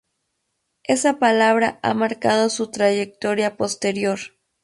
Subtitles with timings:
[0.81, 4.17] Esa palabra ha marcado su trayectoria posterior.